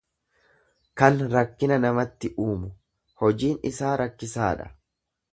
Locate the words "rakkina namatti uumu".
1.33-2.69